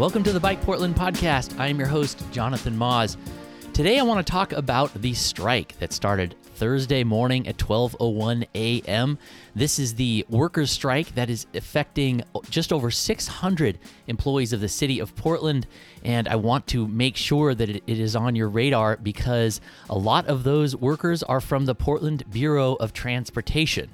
[0.00, 1.60] Welcome to the Bike Portland podcast.
[1.60, 3.18] I am your host, Jonathan Maus.
[3.74, 9.18] Today I want to talk about the strike that started Thursday morning at 12:01 a.m.
[9.54, 15.00] This is the workers' strike that is affecting just over 600 employees of the city
[15.00, 15.66] of Portland,
[16.02, 19.60] and I want to make sure that it is on your radar because
[19.90, 23.90] a lot of those workers are from the Portland Bureau of Transportation.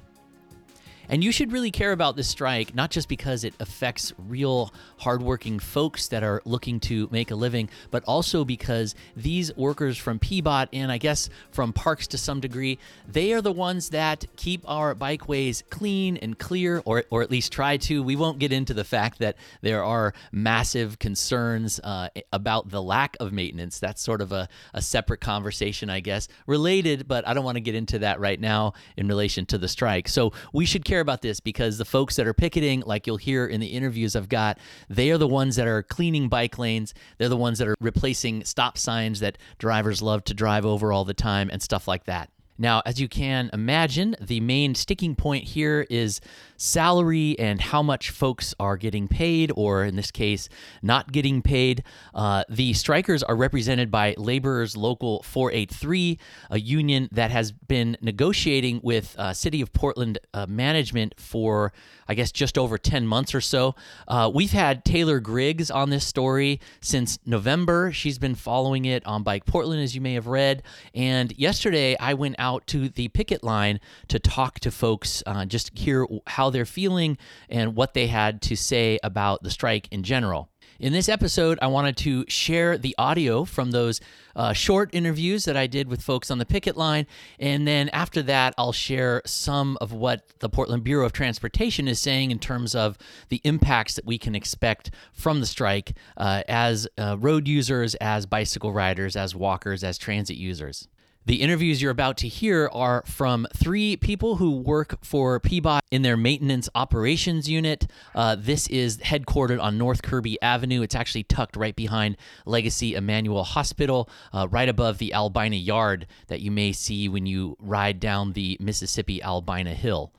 [1.09, 5.59] And you should really care about this strike, not just because it affects real hardworking
[5.59, 10.67] folks that are looking to make a living, but also because these workers from PBOT
[10.73, 14.95] and I guess from parks to some degree, they are the ones that keep our
[14.95, 18.03] bikeways clean and clear, or, or at least try to.
[18.03, 23.15] We won't get into the fact that there are massive concerns uh, about the lack
[23.19, 23.79] of maintenance.
[23.79, 27.61] That's sort of a, a separate conversation, I guess, related, but I don't want to
[27.61, 30.07] get into that right now in relation to the strike.
[30.07, 33.17] So we should care care about this because the folks that are picketing, like you'll
[33.17, 34.57] hear in the interviews I've got,
[34.89, 36.95] they are the ones that are cleaning bike lanes.
[37.19, 41.05] They're the ones that are replacing stop signs that drivers love to drive over all
[41.05, 42.31] the time and stuff like that.
[42.57, 46.19] Now, as you can imagine, the main sticking point here is
[46.57, 50.49] salary and how much folks are getting paid, or in this case,
[50.81, 51.83] not getting paid.
[52.15, 56.17] Uh, the strikers are represented by Laborers Local 483,
[56.49, 61.73] a union that has been negotiating with uh, City of Portland uh, management for,
[62.07, 63.75] I guess, just over 10 months or so.
[64.07, 67.91] Uh, we've had Taylor Griggs on this story since November.
[67.91, 70.63] She's been following it on Bike Portland, as you may have read.
[70.95, 75.45] And yesterday, I went out out to the picket line to talk to folks, uh,
[75.45, 77.17] just hear how they're feeling
[77.49, 80.49] and what they had to say about the strike in general.
[80.79, 83.99] In this episode, I wanted to share the audio from those
[84.35, 87.07] uh, short interviews that I did with folks on the picket line.
[87.39, 91.99] And then after that, I'll share some of what the Portland Bureau of Transportation is
[91.99, 92.97] saying in terms of
[93.29, 98.27] the impacts that we can expect from the strike uh, as uh, road users, as
[98.27, 100.87] bicycle riders, as walkers, as transit users.
[101.27, 106.01] The interviews you're about to hear are from three people who work for PBOT in
[106.01, 107.85] their maintenance operations unit.
[108.15, 110.83] Uh, this is headquartered on North Kirby Avenue.
[110.83, 116.39] It's actually tucked right behind Legacy Emanuel Hospital, uh, right above the Albina Yard that
[116.39, 120.13] you may see when you ride down the Mississippi Albina Hill.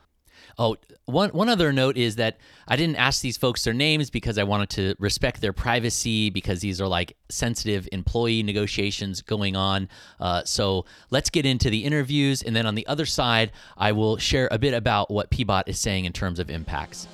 [0.59, 2.37] Oh, one one other note is that
[2.67, 6.61] I didn't ask these folks their names because I wanted to respect their privacy because
[6.61, 9.89] these are like sensitive employee negotiations going on.
[10.21, 14.19] Uh, so let's get into the interviews, and then on the other side, I will
[14.19, 17.07] share a bit about what PBOT is saying in terms of impacts.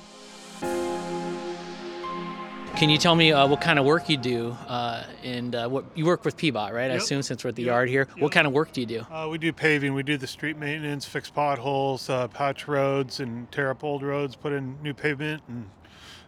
[2.75, 4.51] Can you tell me uh, what kind of work you do?
[4.67, 6.87] Uh, and uh, what you work with PBOT, right?
[6.87, 6.91] Yep.
[6.91, 7.67] I assume since we're at the yep.
[7.71, 8.07] yard here.
[8.09, 8.21] Yep.
[8.21, 8.99] What kind of work do you do?
[9.09, 9.93] Uh, we do paving.
[9.93, 14.35] We do the street maintenance, fix potholes, uh, patch roads, and tear up old roads,
[14.35, 15.69] put in new pavement, and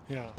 [0.07, 0.29] yeah.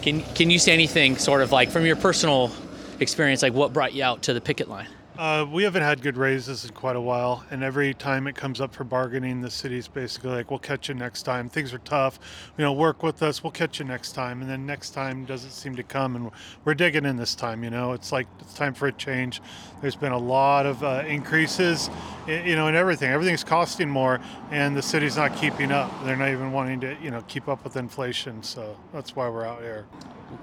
[0.00, 2.50] Can Can you say anything, sort of like from your personal
[2.98, 4.88] experience, like what brought you out to the picket line?
[5.18, 8.60] Uh, we haven't had good raises in quite a while, and every time it comes
[8.60, 11.48] up for bargaining, the city's basically like, "We'll catch you next time.
[11.48, 12.20] Things are tough.
[12.56, 13.42] You know, work with us.
[13.42, 16.30] We'll catch you next time." And then next time doesn't seem to come, and
[16.64, 17.64] we're digging in this time.
[17.64, 19.42] You know, it's like it's time for a change.
[19.80, 21.90] There's been a lot of uh, increases,
[22.28, 23.10] you know, in everything.
[23.10, 24.20] Everything's costing more,
[24.52, 25.90] and the city's not keeping up.
[26.04, 28.44] They're not even wanting to, you know, keep up with inflation.
[28.44, 29.86] So that's why we're out here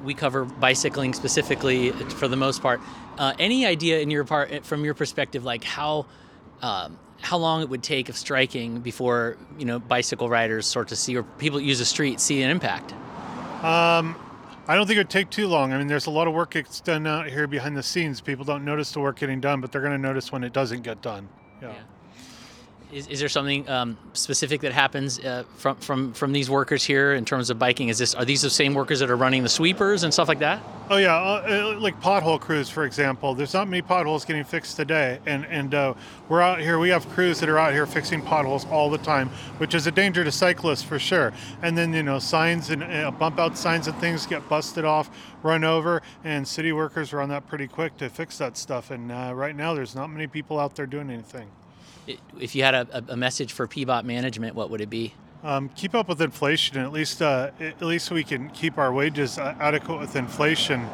[0.04, 2.82] we cover bicycling specifically for the most part.
[3.18, 6.06] Uh, any idea in your part, from your perspective, like how
[6.62, 10.98] um, how long it would take of striking before you know bicycle riders sort of
[10.98, 12.94] see or people that use the street see an impact?
[13.64, 14.16] Um,
[14.68, 15.74] I don't think it would take too long.
[15.74, 18.20] I mean, there's a lot of work that's done out here behind the scenes.
[18.20, 20.82] People don't notice the work getting done, but they're going to notice when it doesn't
[20.82, 21.30] get done.
[21.62, 21.70] yeah.
[21.70, 21.84] yeah.
[22.96, 27.14] Is, is there something um, specific that happens uh, from, from from these workers here
[27.14, 27.90] in terms of biking?
[27.90, 30.40] Is this are these the same workers that are running the sweepers and stuff like
[30.40, 30.64] that?
[30.90, 33.36] Oh yeah, uh, uh, like pothole crews, for example.
[33.36, 35.94] There's not many potholes getting fixed today, and and uh,
[36.30, 36.80] we're out here.
[36.80, 39.92] We have crews that are out here fixing potholes all the time, which is a
[39.92, 41.34] danger to cyclists for sure.
[41.62, 45.10] And then you know signs and uh, bump out signs and things get busted off,
[45.44, 48.90] run over, and city workers are on that pretty quick to fix that stuff.
[48.90, 51.52] And uh, right now, there's not many people out there doing anything
[52.40, 55.14] if you had a, a message for PBOT management, what would it be?
[55.44, 56.78] Um, keep up with inflation.
[56.78, 60.88] At least, uh, at least we can keep our wages uh, adequate with inflation,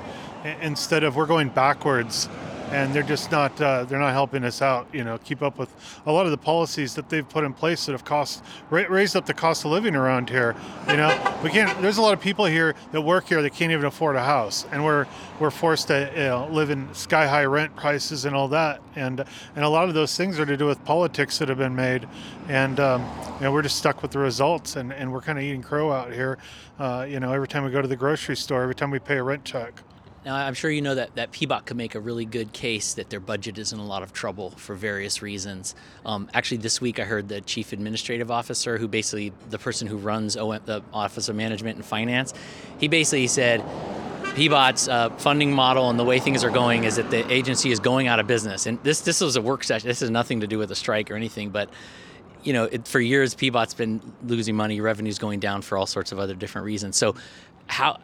[0.61, 2.27] instead of we're going backwards
[2.71, 4.87] and they're just not uh, they're not helping us out.
[4.93, 5.69] You know, keep up with
[6.05, 9.15] a lot of the policies that they've put in place that have cost ra- raised
[9.15, 10.55] up the cost of living around here.
[10.87, 11.81] You know, we can't.
[11.81, 14.65] There's a lot of people here that work here that can't even afford a house,
[14.71, 15.05] and we're
[15.39, 18.81] we're forced to you know, live in sky high rent prices and all that.
[18.95, 19.23] And
[19.55, 22.07] and a lot of those things are to do with politics that have been made,
[22.47, 23.01] and um,
[23.35, 25.91] you know we're just stuck with the results, and, and we're kind of eating crow
[25.91, 26.37] out here.
[26.79, 29.17] Uh, you know, every time we go to the grocery store, every time we pay
[29.17, 29.73] a rent check.
[30.23, 33.09] Now, I'm sure you know that, that PBOT could make a really good case that
[33.09, 35.73] their budget is in a lot of trouble for various reasons.
[36.05, 39.97] Um, actually, this week I heard the chief administrative officer, who basically the person who
[39.97, 42.35] runs OM, the Office of Management and Finance,
[42.77, 43.61] he basically said
[44.35, 47.79] PBOT's uh, funding model and the way things are going is that the agency is
[47.79, 48.67] going out of business.
[48.67, 49.87] And this this was a work session.
[49.87, 51.67] This has nothing to do with a strike or anything, but
[52.43, 56.11] you know, it, for years PBOT's been losing money, revenues going down for all sorts
[56.11, 56.95] of other different reasons.
[56.95, 57.15] So,
[57.67, 57.99] how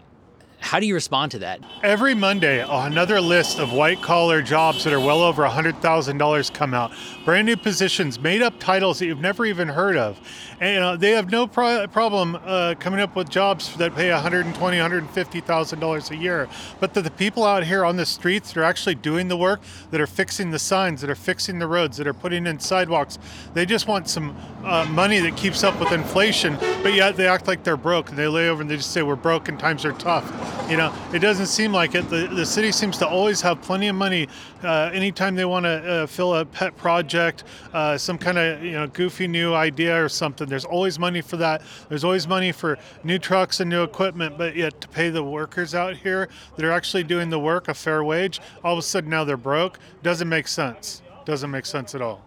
[0.59, 1.62] how do you respond to that?
[1.83, 6.92] Every Monday, another list of white collar jobs that are well over $100,000 come out.
[7.24, 10.19] Brand new positions, made up titles that you've never even heard of.
[10.59, 16.12] And they have no pro- problem uh, coming up with jobs that pay $120,000, $150,000
[16.12, 16.50] a year.
[16.80, 19.62] But the, the people out here on the streets that are actually doing the work,
[19.92, 23.19] that are fixing the signs, that are fixing the roads, that are putting in sidewalks,
[23.53, 27.48] they just want some uh, money that keeps up with inflation, but yet they act
[27.48, 28.10] like they're broke.
[28.10, 30.25] And they lay over and they just say, We're broke and times are tough.
[30.70, 32.10] You know, it doesn't seem like it.
[32.10, 34.28] The, the city seems to always have plenty of money
[34.64, 38.74] uh, anytime they want to uh, fill a pet project, uh, some kind of you
[38.74, 40.48] know goofy new idea or something.
[40.48, 41.62] There's always money for that.
[41.88, 45.74] There's always money for new trucks and new equipment, but yet to pay the workers
[45.74, 46.28] out here
[46.58, 49.38] that are actually doing the work a fair wage, all of a sudden now they're
[49.38, 49.80] broke.
[50.04, 51.02] Doesn't make sense.
[51.24, 52.26] Doesn't make sense at all.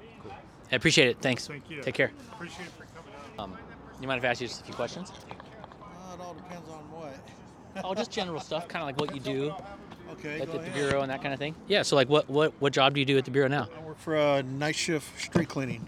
[0.73, 1.19] I appreciate it.
[1.21, 1.47] Thanks.
[1.47, 1.83] Thank you.
[1.83, 2.13] Take care.
[2.33, 3.45] Appreciate it for coming out.
[3.45, 3.59] Um,
[4.01, 5.11] you mind if I ask you just a few questions?
[5.11, 7.15] Uh, it all depends on what.
[7.85, 9.55] Oh, just general stuff, kind of like what you do
[10.13, 11.55] Okay, at the, the bureau and that kind of thing.
[11.69, 11.83] Yeah.
[11.83, 13.69] So, like, what what what job do you do at the bureau now?
[13.77, 15.87] I work for a night shift street cleaning.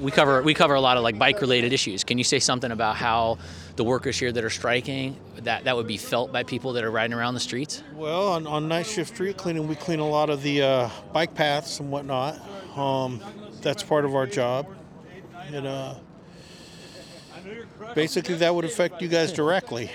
[0.00, 2.04] We cover we cover a lot of like bike related issues.
[2.04, 3.38] Can you say something about how
[3.76, 6.90] the workers here that are striking that that would be felt by people that are
[6.90, 7.82] riding around the streets?
[7.94, 11.34] Well, on, on night shift street cleaning, we clean a lot of the uh, bike
[11.34, 12.40] paths and whatnot.
[12.76, 13.20] Um,
[13.62, 14.66] that's part of our job.
[15.52, 15.94] And uh,
[17.94, 19.90] basically, that would affect you guys directly.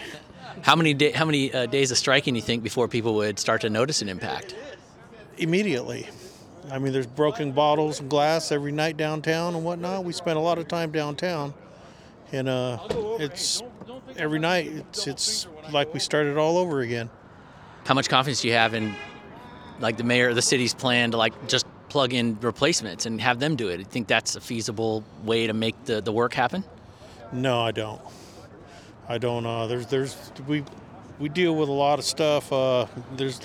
[0.62, 3.40] How many day, how many uh, days of striking do you think before people would
[3.40, 4.56] start to notice an impact?
[5.42, 6.08] immediately.
[6.72, 10.06] I mean, there's broken bottles and glass every night downtown and whatnot.
[10.06, 11.54] We spend a lot of time downtown,
[12.32, 12.78] and uh,
[13.20, 13.62] it's
[14.16, 14.68] every night.
[14.68, 17.10] It's it's like we started all over again.
[17.86, 18.96] How much confidence do you have in
[19.80, 23.40] like the mayor of the city's plan to like just plug in replacements and have
[23.40, 23.78] them do it?
[23.78, 26.64] Do you think that's a feasible way to make the, the work happen?
[27.34, 28.00] No, I don't.
[29.08, 29.46] I don't.
[29.46, 30.64] Uh, there's there's we
[31.20, 32.52] we deal with a lot of stuff.
[32.52, 33.40] Uh, there's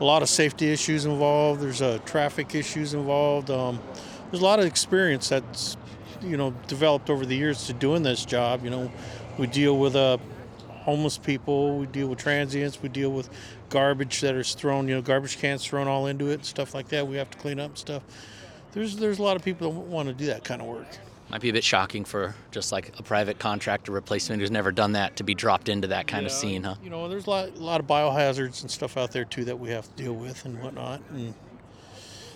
[0.00, 1.60] a lot of safety issues involved.
[1.60, 3.50] There's uh, traffic issues involved.
[3.50, 3.80] Um,
[4.30, 5.76] there's a lot of experience that's
[6.22, 8.64] you know developed over the years to doing this job.
[8.64, 8.92] You know,
[9.38, 10.18] we deal with uh,
[10.68, 11.78] homeless people.
[11.78, 12.82] We deal with transients.
[12.82, 13.28] We deal with
[13.68, 14.88] garbage that is thrown.
[14.88, 17.06] You know, garbage cans thrown all into it and stuff like that.
[17.06, 18.02] We have to clean up stuff.
[18.72, 20.88] There's there's a lot of people that want to do that kind of work.
[21.30, 24.92] Might be a bit shocking for just like a private contractor replacement who's never done
[24.92, 26.74] that to be dropped into that kind of scene, huh?
[26.82, 29.58] You know, there's a lot, a lot of biohazards and stuff out there too that
[29.58, 31.00] we have to deal with and whatnot.
[31.10, 31.34] And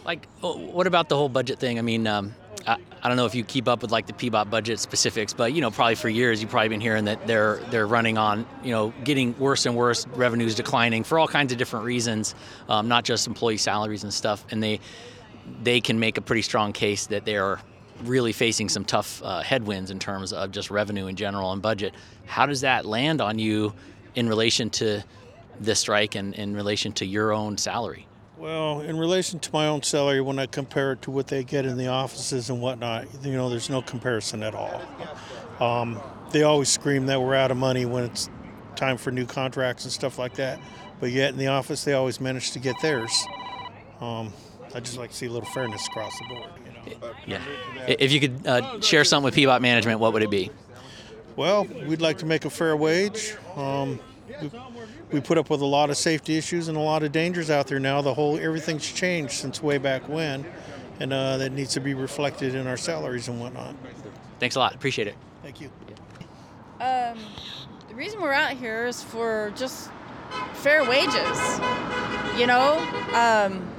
[0.05, 1.81] Like, oh, what about the whole budget thing?
[1.81, 2.37] I mean, um,
[2.69, 5.52] I, I don't know if you keep up with like the PBOT budget specifics, but
[5.52, 8.70] you know, probably for years you've probably been hearing that they're they're running on, you
[8.70, 12.37] know, getting worse and worse, revenues declining for all kinds of different reasons,
[12.69, 14.44] um, not just employee salaries and stuff.
[14.52, 14.79] And they
[15.64, 17.58] they can make a pretty strong case that they're
[18.02, 21.94] really facing some tough uh, headwinds in terms of just revenue in general and budget.
[22.26, 23.73] How does that land on you
[24.14, 25.02] in relation to
[25.61, 28.06] this strike and in relation to your own salary?
[28.44, 31.65] well, in relation to my own salary, when I compare it to what they get
[31.65, 34.82] in the offices and whatnot, you know, there's no comparison at all.
[35.60, 35.98] Um,
[36.31, 38.29] they always scream that we're out of money when it's
[38.77, 40.60] time for new contracts and stuff like that,
[41.01, 43.24] but yet in the office they always manage to get theirs.
[44.03, 44.31] Um,
[44.74, 46.51] I just like to see a little fairness across the board.
[46.86, 47.14] You know.
[47.26, 47.94] Yeah.
[47.98, 50.50] If you could uh, share something with PBOT management, what would it be?
[51.36, 53.36] Well, we'd like to make a fair wage.
[53.56, 53.98] Um,
[54.41, 54.50] we,
[55.12, 57.67] we put up with a lot of safety issues and a lot of dangers out
[57.67, 58.03] there now.
[58.03, 60.44] The whole everything's changed since way back when,
[61.00, 63.74] and uh, that needs to be reflected in our salaries and whatnot.
[64.38, 64.74] Thanks a lot.
[64.74, 65.17] Appreciate it.
[65.43, 65.70] Thank you.
[66.81, 67.19] Um,
[67.88, 69.91] the reason we're out here is for just
[70.55, 71.60] fair wages.
[72.38, 72.79] You know,
[73.12, 73.70] um,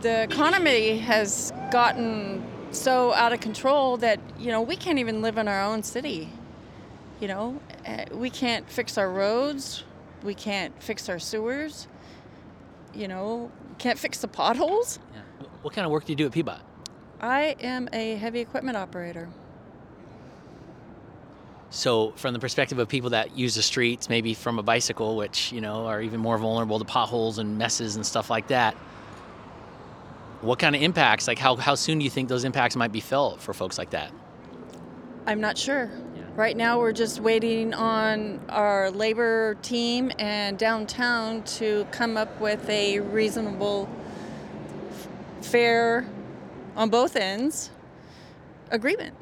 [0.00, 5.38] the economy has gotten so out of control that you know we can't even live
[5.38, 6.30] in our own city.
[7.20, 9.84] You know, Uh, we can't fix our roads,
[10.22, 11.88] we can't fix our sewers.
[12.92, 14.98] You know, can't fix the potholes.
[15.14, 15.46] Yeah.
[15.62, 16.60] What kind of work do you do at PBOT?
[17.20, 19.28] I am a heavy equipment operator.
[21.70, 25.52] So, from the perspective of people that use the streets, maybe from a bicycle, which
[25.52, 28.76] you know are even more vulnerable to potholes and messes and stuff like that,
[30.42, 31.28] what kind of impacts?
[31.28, 33.90] Like, how how soon do you think those impacts might be felt for folks like
[33.90, 34.12] that?
[35.26, 35.90] I'm not sure.
[36.16, 36.22] Yeah.
[36.34, 42.68] Right now, we're just waiting on our labor team and downtown to come up with
[42.68, 43.88] a reasonable,
[45.42, 46.06] fair,
[46.74, 47.70] on both ends,
[48.70, 49.14] agreement.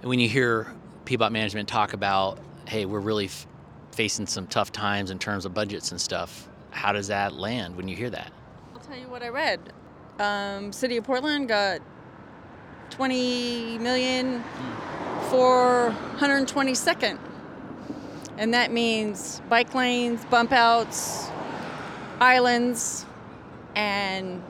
[0.00, 0.66] And when you hear
[1.04, 3.46] PBOT management talk about, hey, we're really f-
[3.92, 7.86] facing some tough times in terms of budgets and stuff, how does that land when
[7.86, 8.32] you hear that?
[8.74, 9.72] I'll tell you what I read.
[10.18, 11.80] Um, City of Portland got
[12.90, 14.42] 20 million
[15.28, 17.18] for 122nd.
[18.36, 21.30] And that means bike lanes, bump outs,
[22.20, 23.06] islands,
[23.74, 24.42] and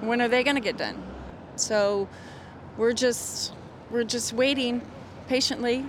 [0.00, 1.02] when are they going to get done?
[1.56, 2.08] So
[2.76, 3.52] we're just
[3.90, 4.82] we're just waiting
[5.28, 5.84] patiently.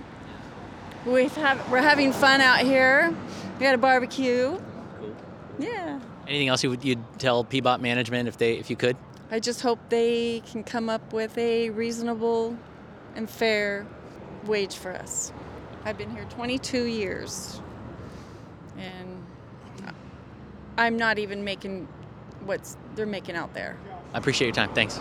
[1.06, 3.14] We've have, we're having fun out here.
[3.58, 4.60] We got a barbecue.
[5.58, 5.91] Yeah.
[6.26, 8.96] Anything else you would you'd tell PBOT management if they if you could?
[9.30, 12.56] I just hope they can come up with a reasonable
[13.16, 13.86] and fair
[14.44, 15.32] wage for us.
[15.84, 17.60] I've been here 22 years,
[18.76, 19.24] and
[20.76, 21.88] I'm not even making
[22.44, 23.78] what they're making out there.
[24.14, 24.72] I appreciate your time.
[24.74, 25.00] Thanks.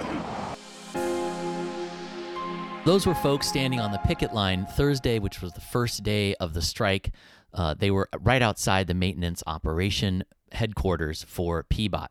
[2.86, 6.54] Those were folks standing on the picket line Thursday, which was the first day of
[6.54, 7.12] the strike.
[7.54, 12.08] Uh, they were right outside the maintenance operation headquarters for PBOT.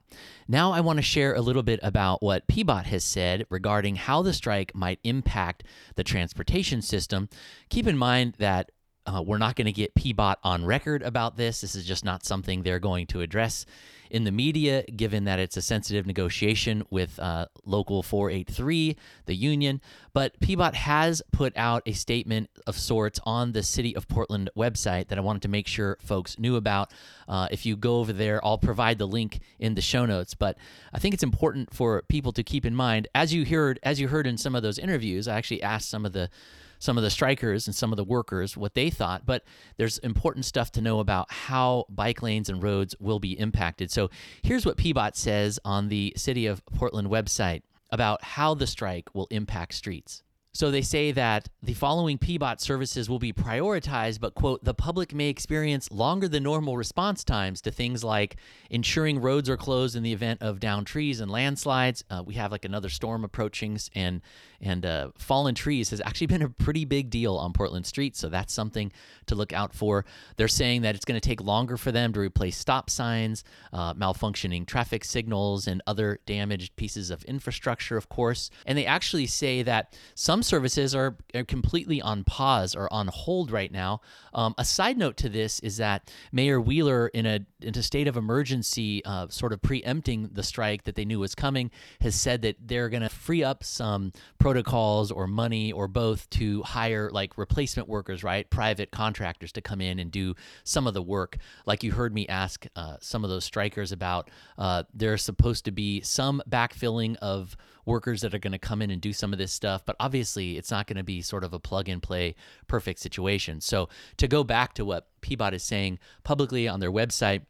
[0.49, 4.23] Now, I want to share a little bit about what PBOT has said regarding how
[4.23, 5.64] the strike might impact
[5.97, 7.28] the transportation system.
[7.68, 8.70] Keep in mind that
[9.06, 11.61] uh, we're not going to get PBOT on record about this.
[11.61, 13.66] This is just not something they're going to address
[14.11, 19.81] in the media, given that it's a sensitive negotiation with uh, Local 483, the union.
[20.12, 25.09] But PBOT has put out a statement of sorts on the City of Portland website
[25.09, 26.93] that I wanted to make sure folks knew about.
[27.29, 30.35] Uh, if you go over there, I'll provide the link in the show notes.
[30.35, 30.59] But
[30.93, 34.09] I think it's important for people to keep in mind, as you heard, as you
[34.09, 36.31] heard in some of those interviews, I actually asked some of the
[36.80, 39.44] some of the strikers and some of the workers what they thought, but
[39.76, 43.92] there's important stuff to know about how bike lanes and roads will be impacted.
[43.92, 44.10] So
[44.42, 49.28] here's what PBOT says on the City of Portland website about how the strike will
[49.30, 50.22] impact streets.
[50.52, 55.14] So they say that the following PBOT services will be prioritized, but quote, the public
[55.14, 58.37] may experience longer than normal response times to things like
[58.69, 62.02] ensuring roads are closed in the event of down trees and landslides.
[62.11, 64.23] Uh, we have like another storm approaching, and
[64.61, 68.19] and uh, fallen trees has actually been a pretty big deal on Portland streets.
[68.19, 68.90] So that's something
[69.26, 70.04] to look out for.
[70.37, 73.95] They're saying that it's going to take longer for them to replace stop signs, uh,
[73.95, 78.50] malfunctioning traffic signals, and other damaged pieces of infrastructure, of course.
[78.66, 83.50] And they actually say that some services are, are completely on pause or on hold
[83.50, 84.00] right now.
[84.32, 88.09] Um, a side note to this is that Mayor Wheeler, in a in a state
[88.09, 91.70] of emergency, uh, sort of preempting the strike that they knew was coming,
[92.00, 96.62] has said that they're going to free up some protocols or money or both to
[96.62, 98.49] hire like replacement workers, right?
[98.50, 101.37] Private contractors to come in and do some of the work.
[101.66, 105.70] Like you heard me ask uh, some of those strikers about, uh, there's supposed to
[105.70, 107.56] be some backfilling of
[107.87, 110.29] workers that are going to come in and do some of this stuff, but obviously
[110.37, 112.34] it's not going to be sort of a plug and play
[112.66, 113.60] perfect situation.
[113.60, 117.42] So to go back to what PBOT is saying publicly on their website,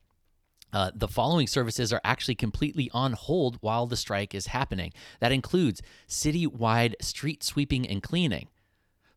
[0.73, 4.93] uh, the following services are actually completely on hold while the strike is happening.
[5.21, 8.49] That includes citywide street sweeping and cleaning.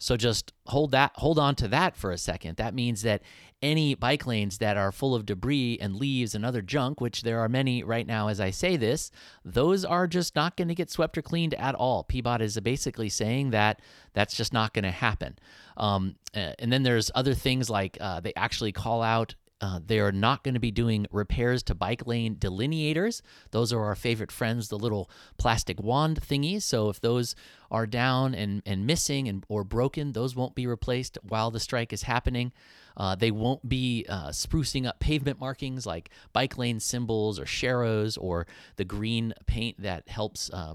[0.04, 2.58] So just hold that hold on to that for a second.
[2.58, 3.22] That means that
[3.62, 7.40] any bike lanes that are full of debris and leaves and other junk, which there
[7.40, 9.12] are many right now as I say this,
[9.46, 12.04] those are just not going to get swept or cleaned at all.
[12.04, 13.80] PBOT is basically saying that
[14.12, 15.40] that's just not going to happen.
[15.78, 20.12] Um, and then there's other things like uh, they actually call out uh, they are
[20.12, 23.22] not going to be doing repairs to bike lane delineators.
[23.52, 26.64] Those are our favorite friends, the little plastic wand thingies.
[26.64, 27.34] So if those
[27.72, 31.94] are down and, and missing and or broken, those won't be replaced while the strike
[31.94, 32.52] is happening.
[32.98, 38.18] Uh, they won't be uh, sprucing up pavement markings like bike lane symbols or sharrows
[38.20, 40.74] or the green paint that helps uh,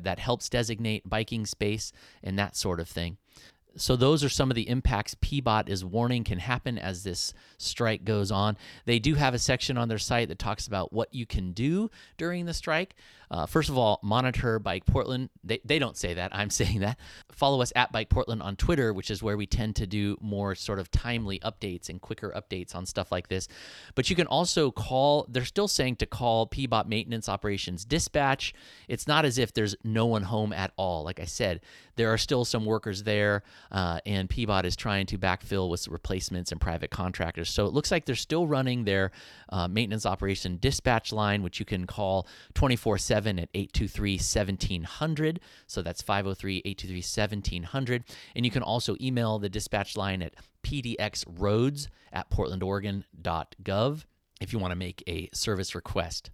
[0.00, 3.18] that helps designate biking space and that sort of thing
[3.76, 8.04] so those are some of the impacts PBOT is warning can happen as this strike
[8.04, 8.56] goes on.
[8.84, 11.90] They do have a section on their site that talks about what you can do
[12.16, 12.94] during the strike.
[13.32, 15.30] Uh, first of all, monitor Bike Portland.
[15.42, 16.34] They, they don't say that.
[16.34, 16.98] I'm saying that.
[17.32, 20.54] Follow us at Bike Portland on Twitter, which is where we tend to do more
[20.54, 23.48] sort of timely updates and quicker updates on stuff like this.
[23.94, 28.52] But you can also call, they're still saying to call PBOT Maintenance Operations Dispatch.
[28.86, 31.02] It's not as if there's no one home at all.
[31.02, 31.62] Like I said,
[31.96, 33.42] there are still some workers there.
[33.70, 37.48] uh, and PBOT is trying to backfill with replacements and private contractors.
[37.48, 39.10] So it looks like they're still running their
[39.48, 45.40] uh, maintenance operation dispatch line, which you can call 24 7 at 823 1700.
[45.66, 48.04] So that's 503 823 1700.
[48.34, 54.04] And you can also email the dispatch line at pdxroads at portlandoregon.gov
[54.40, 56.30] if you want to make a service request.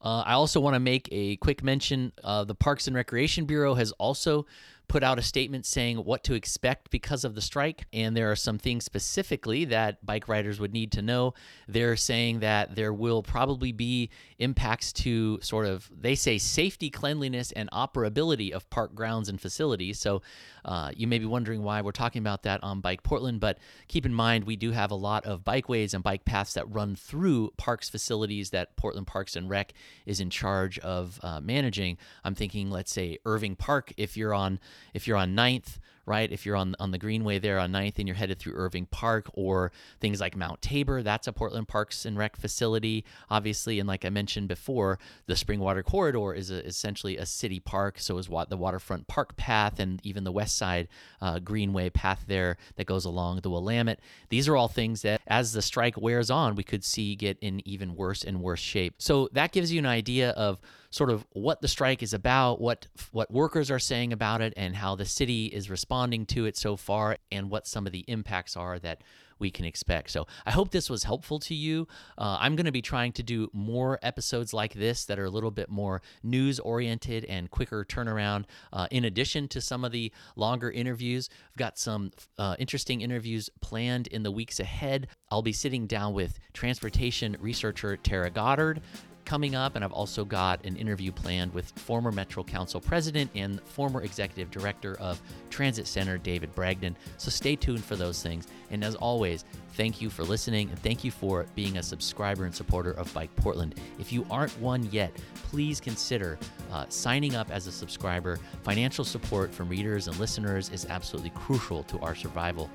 [0.00, 2.12] Uh, I also want to make a quick mention.
[2.24, 4.46] Uh, the Parks and Recreation Bureau has also
[4.92, 7.86] put out a statement saying what to expect because of the strike.
[7.94, 11.32] And there are some things specifically that bike riders would need to know.
[11.66, 17.52] They're saying that there will probably be impacts to sort of, they say, safety, cleanliness,
[17.52, 19.98] and operability of park grounds and facilities.
[19.98, 20.20] So
[20.62, 23.56] uh, you may be wondering why we're talking about that on Bike Portland, but
[23.88, 26.96] keep in mind we do have a lot of bikeways and bike paths that run
[26.96, 29.72] through parks facilities that Portland Parks and Rec
[30.04, 31.96] is in charge of uh, managing.
[32.24, 34.60] I'm thinking, let's say, Irving Park, if you're on
[34.94, 36.30] if you're on 9th, right?
[36.30, 39.26] If you're on on the Greenway there on 9th and you're headed through Irving Park
[39.34, 43.78] or things like Mount Tabor, that's a Portland Parks and Rec facility, obviously.
[43.78, 47.98] And like I mentioned before, the Springwater Corridor is a, essentially a city park.
[47.98, 50.88] So is what the Waterfront Park Path and even the West Side
[51.20, 54.00] uh, Greenway path there that goes along the Willamette.
[54.28, 57.66] These are all things that, as the strike wears on, we could see get in
[57.66, 58.94] even worse and worse shape.
[58.98, 62.86] So that gives you an idea of sort of what the strike is about, what
[63.12, 66.76] what workers are saying about it, and how the city is responding to it so
[66.76, 69.02] far, and what some of the impacts are that
[69.38, 70.10] we can expect.
[70.10, 71.86] So I hope this was helpful to you.
[72.16, 75.30] Uh, I'm going to be trying to do more episodes like this that are a
[75.30, 78.44] little bit more news oriented and quicker turnaround.
[78.72, 83.50] Uh, in addition to some of the longer interviews, I've got some uh, interesting interviews
[83.60, 85.08] planned in the weeks ahead.
[85.30, 88.80] I'll be sitting down with transportation researcher Tara Goddard
[89.24, 93.60] coming up, and I've also got an interview planned with former Metro Council president and
[93.62, 96.96] former executive director of Transit Center, David Bragdon.
[97.18, 98.46] So stay tuned for those things.
[98.70, 102.54] And as always, thank you for listening and thank you for being a subscriber and
[102.54, 103.74] supporter of Bike Portland.
[103.98, 106.38] If you aren't one yet, please consider
[106.70, 108.38] uh, signing up as a subscriber.
[108.62, 112.70] Financial support from readers and listeners is absolutely crucial to our survival.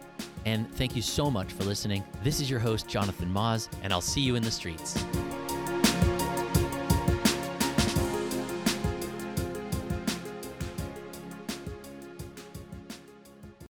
[0.45, 2.03] And thank you so much for listening.
[2.23, 5.03] This is your host, Jonathan Maus, and I'll see you in the streets.